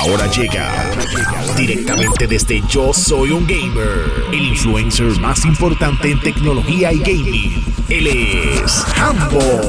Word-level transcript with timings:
Ahora 0.00 0.26
llega 0.28 0.90
directamente 1.58 2.26
desde 2.26 2.62
Yo 2.66 2.94
Soy 2.94 3.32
un 3.32 3.46
Gamer, 3.46 4.10
el 4.32 4.46
influencer 4.46 5.20
más 5.20 5.44
importante 5.44 6.10
en 6.10 6.18
tecnología 6.20 6.90
y 6.90 7.00
gaming. 7.00 7.79
Él 7.90 8.06
es. 8.06 8.84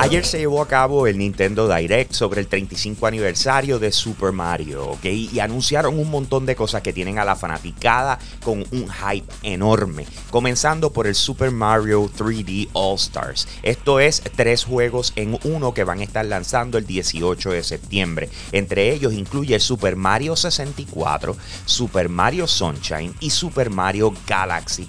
Ayer 0.00 0.26
se 0.26 0.38
llevó 0.38 0.60
a 0.60 0.66
cabo 0.66 1.06
el 1.06 1.18
Nintendo 1.18 1.72
Direct 1.72 2.12
sobre 2.12 2.40
el 2.40 2.48
35 2.48 3.06
aniversario 3.06 3.78
de 3.78 3.92
Super 3.92 4.32
Mario, 4.32 4.86
¿ok? 4.86 5.04
Y 5.04 5.38
anunciaron 5.38 5.96
un 5.96 6.10
montón 6.10 6.44
de 6.44 6.56
cosas 6.56 6.82
que 6.82 6.92
tienen 6.92 7.20
a 7.20 7.24
la 7.24 7.36
fanaticada 7.36 8.18
con 8.42 8.64
un 8.72 8.88
hype 8.88 9.32
enorme. 9.44 10.04
Comenzando 10.30 10.92
por 10.92 11.06
el 11.06 11.14
Super 11.14 11.52
Mario 11.52 12.10
3D 12.10 12.70
All 12.72 12.96
Stars. 12.96 13.46
Esto 13.62 14.00
es 14.00 14.20
tres 14.34 14.64
juegos 14.64 15.12
en 15.14 15.38
uno 15.44 15.72
que 15.72 15.84
van 15.84 16.00
a 16.00 16.04
estar 16.04 16.26
lanzando 16.26 16.76
el 16.76 16.86
18 16.86 17.50
de 17.52 17.62
septiembre. 17.62 18.30
Entre 18.50 18.92
ellos 18.92 19.12
incluye 19.12 19.54
el 19.54 19.60
Super 19.60 19.94
Mario 19.94 20.34
64, 20.34 21.36
Super 21.66 22.08
Mario 22.08 22.48
Sunshine 22.48 23.14
y 23.20 23.30
Super 23.30 23.70
Mario 23.70 24.12
Galaxy 24.26 24.88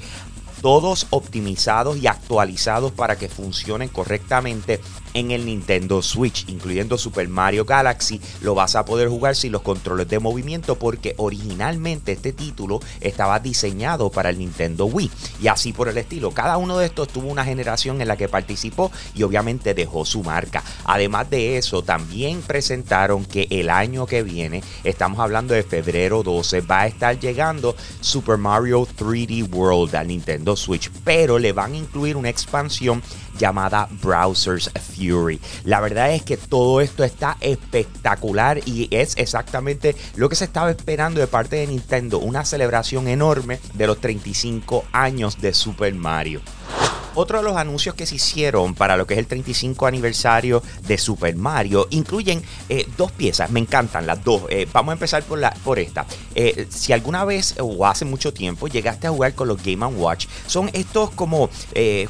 todos 0.62 1.08
optimizados 1.10 1.98
y 1.98 2.08
actualizados 2.08 2.92
para 2.92 3.18
que 3.18 3.30
funcionen 3.30 3.90
correctamente 3.90 4.80
en 5.14 5.32
el 5.32 5.46
Nintendo 5.46 6.02
Switch, 6.02 6.48
incluyendo 6.48 6.98
Super 6.98 7.28
Mario 7.28 7.66
Galaxy. 7.66 8.22
Lo 8.42 8.56
vas 8.56 8.76
a 8.76 8.86
poder 8.86 9.10
jugar 9.10 9.36
sin 9.36 9.52
los 9.52 9.62
controles 9.62 10.08
de 10.08 10.20
movimiento 10.20 10.78
porque 10.78 11.16
originalmente 11.18 12.12
este 12.12 12.34
título 12.34 12.80
estaba 13.02 13.40
diseñado 13.40 14.10
para 14.12 14.30
el 14.30 14.38
Nintendo 14.38 14.86
Wii 14.86 15.12
y 15.42 15.48
así 15.48 15.74
por 15.74 15.90
el 15.90 15.98
estilo. 15.98 16.32
Cada 16.32 16.58
uno 16.58 16.78
de 16.78 16.86
estos 16.86 17.08
tuvo 17.08 17.30
una 17.30 17.46
generación 17.46 18.02
en 18.02 18.08
la 18.08 18.18
que 18.18 18.30
participó 18.30 18.92
y 19.16 19.24
obviamente 19.24 19.74
dejó 19.74 20.06
su 20.06 20.24
marca. 20.24 20.64
Además 20.86 21.30
de 21.30 21.58
eso, 21.58 21.82
también 21.82 22.42
presentaron 22.42 23.26
que 23.26 23.48
el 23.50 23.70
año 23.70 24.06
que 24.06 24.24
viene, 24.24 24.64
estamos 24.84 25.20
hablando 25.20 25.54
de 25.54 25.64
febrero 25.64 26.24
12, 26.24 26.62
va 26.62 26.82
a 26.82 26.88
estar 26.88 27.20
llegando 27.20 27.76
Super 28.02 28.38
Mario 28.38 28.88
3D 28.98 29.52
World 29.52 29.96
al 29.96 30.08
Nintendo 30.08 30.49
Switch, 30.56 30.92
pero 31.04 31.40
le 31.40 31.54
van 31.54 31.74
a 31.74 31.78
incluir 31.78 32.18
una 32.18 32.30
expansión 32.30 33.02
llamada 33.38 33.88
Browsers 34.02 34.72
Fury. 34.96 35.40
La 35.64 35.80
verdad 35.80 36.14
es 36.14 36.24
que 36.24 36.38
todo 36.38 36.82
esto 36.82 37.04
está 37.04 37.38
espectacular 37.40 38.60
y 38.66 38.88
es 38.92 39.14
exactamente 39.18 39.96
lo 40.16 40.30
que 40.30 40.36
se 40.36 40.46
estaba 40.46 40.72
esperando 40.72 41.20
de 41.20 41.28
parte 41.28 41.58
de 41.58 41.68
Nintendo, 41.68 42.20
una 42.20 42.46
celebración 42.46 43.08
enorme 43.08 43.60
de 43.74 43.88
los 43.88 44.00
35 44.00 44.86
años 44.92 45.42
de 45.42 45.54
Super 45.54 45.94
Mario. 45.96 46.42
Otro 47.16 47.40
de 47.40 47.44
los 47.44 47.58
anuncios 47.58 47.96
que 47.96 48.06
se 48.06 48.16
hicieron 48.16 48.76
para 48.76 48.96
lo 48.96 49.08
que 49.08 49.16
es 49.16 49.20
el 49.20 49.28
35 49.28 49.88
aniversario 49.88 50.62
de 50.88 50.98
Super 50.98 51.36
Mario 51.36 51.88
incluyen 51.90 52.42
eh, 52.70 52.88
dos 52.98 53.12
piezas, 53.12 53.50
me 53.50 53.60
encantan 53.60 54.06
las 54.06 54.24
dos. 54.24 54.44
Eh, 54.50 54.68
vamos 54.72 54.92
a 54.92 54.94
empezar 54.94 55.24
por, 55.24 55.40
la, 55.40 55.52
por 55.64 55.80
esta. 55.80 56.06
Eh, 56.36 56.68
si 56.70 56.94
alguna 56.94 57.26
vez 57.26 57.56
o 57.60 57.86
hace 57.86 58.06
mucho 58.06 58.34
tiempo 58.34 58.68
llegaste 58.68 59.08
a 59.08 59.12
jugar 59.12 59.34
con 59.34 59.48
los 59.48 59.62
Game 59.64 59.86
Watch, 59.86 60.28
son 60.46 60.70
estos 60.74 61.12
como 61.12 61.50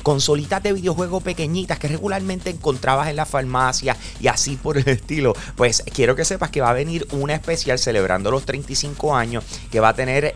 consolitas 0.04 0.64
de 0.64 0.74
videojuegos 0.74 1.24
pequeñitas 1.24 1.80
que 1.80 1.88
regularmente 1.88 2.50
encontrabas 2.50 3.08
en 3.08 3.16
la 3.16 3.26
farmacia 3.26 3.96
y 4.20 4.28
así 4.28 4.56
por 4.58 4.78
el 4.78 4.88
estilo. 4.88 5.34
Pues 5.56 5.84
quiero 5.94 6.16
que 6.16 6.26
sepas 6.26 6.50
que 6.50 6.62
va 6.62 6.72
a 6.72 6.74
venir 6.74 7.08
una 7.12 7.36
especial 7.36 7.80
celebrando 7.80 8.32
los 8.32 8.46
35 8.46 9.16
años 9.16 9.44
que 9.72 9.80
va 9.80 9.90
a 9.90 9.94
tener 9.94 10.34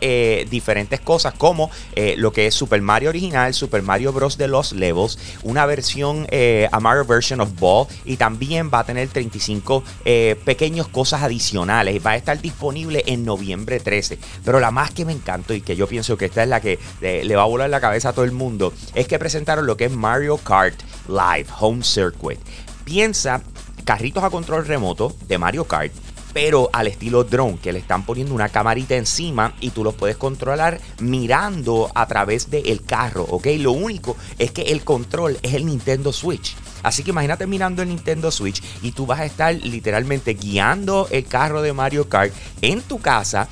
diferentes 0.48 1.00
cosas 1.00 1.34
como 1.34 1.70
lo 2.16 2.32
que 2.32 2.46
es 2.46 2.54
Super 2.54 2.80
Mario 2.80 3.10
original, 3.10 3.52
Super 3.54 3.82
Mario 3.82 4.12
Bros. 4.12 4.38
de 4.38 4.48
los 4.54 4.72
levels, 4.72 5.18
una 5.42 5.66
versión 5.66 6.28
eh, 6.30 6.68
a 6.70 6.78
Mario 6.78 7.04
version 7.04 7.40
of 7.40 7.58
Ball 7.58 7.88
y 8.04 8.16
también 8.16 8.70
va 8.72 8.80
a 8.80 8.84
tener 8.84 9.08
35 9.08 9.82
eh, 10.04 10.36
pequeños 10.44 10.86
cosas 10.86 11.24
adicionales. 11.24 12.00
Va 12.04 12.12
a 12.12 12.16
estar 12.16 12.40
disponible 12.40 13.02
en 13.06 13.24
noviembre 13.24 13.80
13. 13.80 14.16
Pero 14.44 14.60
la 14.60 14.70
más 14.70 14.92
que 14.92 15.04
me 15.04 15.12
encantó 15.12 15.54
y 15.54 15.60
que 15.60 15.74
yo 15.74 15.88
pienso 15.88 16.16
que 16.16 16.26
esta 16.26 16.44
es 16.44 16.48
la 16.48 16.60
que 16.60 16.78
eh, 17.00 17.22
le 17.24 17.36
va 17.36 17.42
a 17.42 17.46
volar 17.46 17.68
la 17.68 17.80
cabeza 17.80 18.10
a 18.10 18.12
todo 18.12 18.24
el 18.24 18.32
mundo 18.32 18.72
es 18.94 19.08
que 19.08 19.18
presentaron 19.18 19.66
lo 19.66 19.76
que 19.76 19.86
es 19.86 19.90
Mario 19.90 20.36
Kart 20.36 20.80
Live 21.08 21.46
Home 21.58 21.82
Circuit. 21.82 22.38
Piensa 22.84 23.42
carritos 23.84 24.22
a 24.22 24.30
control 24.30 24.66
remoto 24.66 25.16
de 25.26 25.36
Mario 25.36 25.64
Kart 25.64 25.92
pero 26.34 26.68
al 26.72 26.88
estilo 26.88 27.24
drone, 27.24 27.58
que 27.62 27.72
le 27.72 27.78
están 27.78 28.04
poniendo 28.04 28.34
una 28.34 28.50
camarita 28.50 28.96
encima 28.96 29.54
y 29.60 29.70
tú 29.70 29.84
los 29.84 29.94
puedes 29.94 30.16
controlar 30.16 30.80
mirando 30.98 31.90
a 31.94 32.06
través 32.06 32.50
del 32.50 32.84
carro, 32.84 33.22
¿ok? 33.22 33.46
Lo 33.58 33.72
único 33.72 34.16
es 34.38 34.50
que 34.50 34.62
el 34.62 34.84
control 34.84 35.38
es 35.42 35.54
el 35.54 35.64
Nintendo 35.64 36.12
Switch. 36.12 36.56
Así 36.82 37.02
que 37.02 37.10
imagínate 37.10 37.46
mirando 37.46 37.82
el 37.82 37.88
Nintendo 37.88 38.30
Switch 38.30 38.62
y 38.82 38.92
tú 38.92 39.06
vas 39.06 39.20
a 39.20 39.24
estar 39.24 39.54
literalmente 39.54 40.34
guiando 40.34 41.08
el 41.10 41.24
carro 41.24 41.62
de 41.62 41.72
Mario 41.72 42.08
Kart 42.08 42.34
en 42.60 42.82
tu 42.82 42.98
casa 42.98 43.48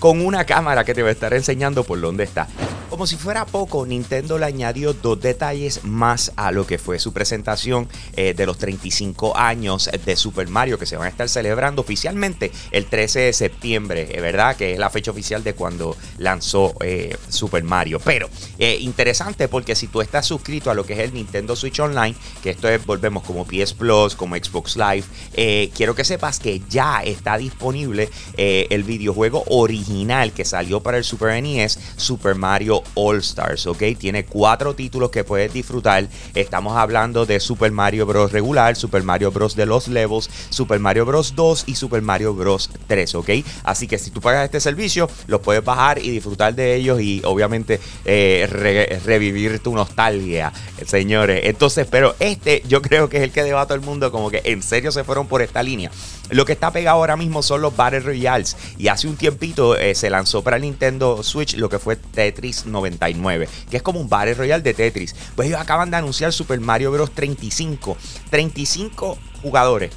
con 0.00 0.24
una 0.24 0.44
cámara 0.44 0.84
que 0.84 0.94
te 0.94 1.02
va 1.02 1.10
a 1.10 1.12
estar 1.12 1.32
enseñando 1.34 1.84
por 1.84 2.00
dónde 2.00 2.24
está. 2.24 2.48
Como 2.92 3.06
si 3.06 3.16
fuera 3.16 3.46
poco, 3.46 3.86
Nintendo 3.86 4.36
le 4.36 4.44
añadió 4.44 4.92
dos 4.92 5.18
detalles 5.18 5.82
más 5.82 6.30
a 6.36 6.52
lo 6.52 6.66
que 6.66 6.76
fue 6.76 6.98
su 6.98 7.14
presentación 7.14 7.88
eh, 8.16 8.34
de 8.34 8.44
los 8.44 8.58
35 8.58 9.34
años 9.34 9.88
de 10.04 10.14
Super 10.14 10.46
Mario 10.48 10.78
que 10.78 10.84
se 10.84 10.98
van 10.98 11.06
a 11.06 11.08
estar 11.08 11.26
celebrando 11.30 11.80
oficialmente 11.80 12.52
el 12.70 12.84
13 12.84 13.20
de 13.20 13.32
septiembre, 13.32 14.08
eh, 14.10 14.20
¿verdad? 14.20 14.56
Que 14.56 14.74
es 14.74 14.78
la 14.78 14.90
fecha 14.90 15.10
oficial 15.10 15.42
de 15.42 15.54
cuando 15.54 15.96
lanzó 16.18 16.74
eh, 16.80 17.16
Super 17.30 17.64
Mario. 17.64 17.98
Pero 17.98 18.28
interesante 18.58 19.48
porque 19.48 19.74
si 19.74 19.86
tú 19.86 20.02
estás 20.02 20.26
suscrito 20.26 20.70
a 20.70 20.74
lo 20.74 20.84
que 20.84 20.92
es 20.92 20.98
el 20.98 21.14
Nintendo 21.14 21.56
Switch 21.56 21.80
Online, 21.80 22.14
que 22.42 22.50
esto 22.50 22.68
es, 22.68 22.84
volvemos 22.84 23.22
como 23.22 23.46
PS 23.46 23.72
Plus, 23.72 24.14
como 24.14 24.36
Xbox 24.36 24.76
Live, 24.76 25.70
quiero 25.74 25.94
que 25.94 26.04
sepas 26.04 26.38
que 26.38 26.60
ya 26.68 27.02
está 27.02 27.38
disponible 27.38 28.10
el 28.36 28.84
videojuego 28.84 29.44
original 29.48 30.32
que 30.32 30.44
salió 30.44 30.80
para 30.80 30.98
el 30.98 31.04
Super 31.04 31.42
NES, 31.42 31.78
Super 31.96 32.34
Mario 32.34 32.81
All 32.94 33.18
Stars, 33.18 33.66
¿ok? 33.66 33.82
Tiene 33.98 34.24
cuatro 34.24 34.74
títulos 34.74 35.10
que 35.10 35.24
puedes 35.24 35.52
disfrutar. 35.52 36.08
Estamos 36.34 36.76
hablando 36.76 37.26
de 37.26 37.40
Super 37.40 37.72
Mario 37.72 38.06
Bros. 38.06 38.32
regular, 38.32 38.76
Super 38.76 39.02
Mario 39.02 39.30
Bros. 39.30 39.56
de 39.56 39.66
los 39.66 39.88
levels, 39.88 40.30
Super 40.50 40.78
Mario 40.78 41.04
Bros. 41.04 41.34
2 41.34 41.64
y 41.66 41.74
Super 41.74 42.02
Mario 42.02 42.34
Bros. 42.34 42.70
3, 42.86 43.14
¿ok? 43.14 43.30
Así 43.64 43.86
que 43.86 43.98
si 43.98 44.10
tú 44.10 44.20
pagas 44.20 44.44
este 44.44 44.60
servicio, 44.60 45.08
los 45.26 45.40
puedes 45.40 45.64
bajar 45.64 45.98
y 45.98 46.10
disfrutar 46.10 46.54
de 46.54 46.74
ellos 46.74 47.00
y 47.00 47.22
obviamente 47.24 47.80
eh, 48.04 49.00
revivir 49.04 49.58
tu 49.60 49.74
nostalgia, 49.74 50.52
señores. 50.86 51.42
Entonces, 51.44 51.86
pero 51.90 52.14
este 52.20 52.62
yo 52.68 52.82
creo 52.82 53.08
que 53.08 53.18
es 53.18 53.22
el 53.22 53.32
que 53.32 53.42
deba 53.42 53.66
todo 53.66 53.74
el 53.74 53.80
mundo 53.80 54.10
como 54.10 54.30
que 54.30 54.42
en 54.44 54.62
serio 54.62 54.92
se 54.92 55.04
fueron 55.04 55.26
por 55.26 55.42
esta 55.42 55.62
línea. 55.62 55.90
Lo 56.30 56.44
que 56.44 56.52
está 56.52 56.70
pegado 56.70 56.96
ahora 56.96 57.16
mismo 57.16 57.42
son 57.42 57.60
los 57.60 57.76
Battle 57.76 58.00
Royales 58.00 58.56
y 58.78 58.88
hace 58.88 59.06
un 59.06 59.16
tiempito 59.16 59.76
eh, 59.76 59.94
se 59.94 60.08
lanzó 60.08 60.42
para 60.42 60.58
Nintendo 60.58 61.22
Switch 61.22 61.56
lo 61.56 61.68
que 61.68 61.78
fue 61.78 61.96
Tetris 61.96 62.64
99, 62.72 63.48
que 63.70 63.76
es 63.76 63.82
como 63.82 64.00
un 64.00 64.08
Battle 64.08 64.34
Royale 64.34 64.62
de 64.62 64.74
Tetris. 64.74 65.14
Pues 65.36 65.48
ellos 65.48 65.60
acaban 65.60 65.90
de 65.90 65.98
anunciar 65.98 66.32
Super 66.32 66.60
Mario 66.60 66.90
Bros. 66.90 67.12
35. 67.12 67.96
35 68.30 69.18
jugadores 69.42 69.90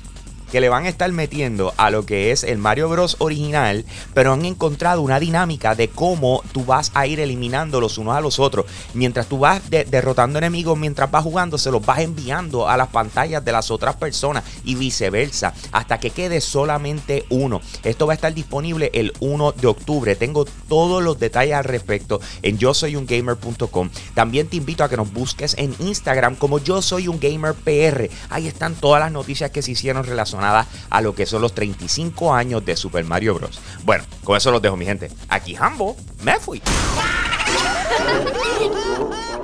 que 0.56 0.62
le 0.62 0.70
van 0.70 0.86
a 0.86 0.88
estar 0.88 1.12
metiendo 1.12 1.74
a 1.76 1.90
lo 1.90 2.06
que 2.06 2.32
es 2.32 2.46
el 2.46 2.58
Mario 2.58 2.88
Bros 2.88 3.18
original, 3.20 3.84
pero 4.14 4.32
han 4.32 4.46
encontrado 4.46 5.02
una 5.02 5.20
dinámica 5.20 5.76
de 5.76 5.90
cómo 5.90 6.42
tú 6.54 6.64
vas 6.64 6.94
a 6.94 7.08
ir 7.08 7.20
eliminando 7.20 7.82
los 7.82 7.98
unos 7.98 8.16
a 8.16 8.22
los 8.22 8.40
otros. 8.40 8.66
Mientras 8.94 9.28
tú 9.28 9.40
vas 9.40 9.62
derrotando 9.70 10.40
enemigos, 10.40 10.78
mientras 10.78 11.12
vas 11.12 11.24
jugando, 11.24 11.58
se 11.58 11.72
los 11.72 11.86
vas 11.86 12.00
enviando 12.00 12.70
a 12.70 12.78
las 12.78 12.88
pantallas 12.88 13.44
de 13.44 13.52
las 13.52 13.70
otras 13.70 13.98
personas 13.98 14.46
y 14.64 14.76
viceversa, 14.76 15.54
hasta 15.74 16.00
que 16.00 16.12
quede 16.12 16.40
solamente 16.40 17.26
uno. 17.30 17.60
Esto 17.84 18.08
va 18.08 18.14
a 18.14 18.16
estar 18.16 18.34
disponible 18.34 18.92
el 18.94 19.12
1 19.20 19.52
de 19.52 19.68
octubre. 19.68 20.16
Tengo 20.16 20.46
todos 20.70 21.04
los 21.04 21.20
detalles 21.20 21.56
al 21.56 21.66
respecto 21.66 22.22
en 22.44 22.58
yo 22.58 22.74
soy 22.74 22.96
un 22.96 23.06
gamer.com. 23.06 23.90
También 24.14 24.48
te 24.48 24.56
invito 24.56 24.86
a 24.86 24.90
que 24.90 24.96
nos 24.96 25.12
busques 25.12 25.54
en 25.58 25.76
Instagram 25.80 26.38
como 26.38 26.60
yo 26.60 26.82
soy 26.82 27.10
un 27.10 27.20
gamer 27.20 27.56
PR. 27.56 28.10
Ahí 28.30 28.48
están 28.48 28.74
todas 28.76 29.02
las 29.02 29.12
noticias 29.12 29.52
que 29.52 29.62
se 29.62 29.72
hicieron 29.72 30.06
relacionadas 30.06 30.45
a 30.90 31.02
lo 31.02 31.16
que 31.16 31.26
son 31.26 31.42
los 31.42 31.54
35 31.54 32.34
años 32.34 32.66
de 32.66 32.76
Super 32.76 33.06
Mario 33.06 33.36
Bros. 33.36 33.60
Bueno, 33.84 34.04
con 34.24 34.38
eso 34.38 34.52
los 34.52 34.62
dejo, 34.62 34.78
mi 34.78 34.86
gente. 34.86 35.10
Aquí 35.30 35.56
Hambo, 35.56 35.96
me 36.24 36.40
fui. 36.40 36.62